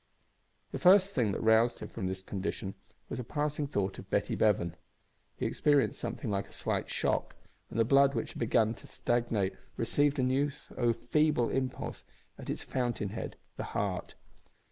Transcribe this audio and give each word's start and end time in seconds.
The 0.71 0.79
first 0.79 1.11
thing 1.11 1.31
that 1.31 1.43
roused 1.43 1.77
him 1.77 1.87
from 1.87 2.07
this 2.07 2.23
condition 2.23 2.73
was 3.07 3.19
a 3.19 3.23
passing 3.23 3.67
thought 3.67 3.99
of 3.99 4.09
Betty 4.09 4.33
Bevan. 4.33 4.75
He 5.37 5.45
experienced 5.45 5.99
something 5.99 6.31
like 6.31 6.47
a 6.47 6.51
slight 6.53 6.89
shock, 6.89 7.35
and 7.69 7.79
the 7.79 7.85
blood 7.85 8.15
which 8.15 8.33
had 8.33 8.39
begun 8.39 8.73
to 8.73 8.87
stagnate 8.87 9.53
received 9.77 10.17
a 10.17 10.23
new 10.23 10.53
though 10.71 10.93
feeble 10.93 11.49
impulse 11.51 12.03
at 12.39 12.49
its 12.49 12.63
fountain 12.63 13.09
head, 13.09 13.35
the 13.57 13.63
heart. 13.77 14.15